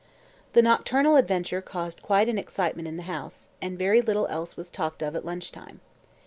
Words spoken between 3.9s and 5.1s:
little else was talked